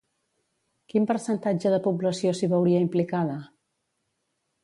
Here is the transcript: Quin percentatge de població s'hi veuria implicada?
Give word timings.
Quin 0.93 1.03
percentatge 1.11 1.73
de 1.73 1.79
població 1.89 2.33
s'hi 2.39 2.49
veuria 2.55 2.81
implicada? 2.87 3.39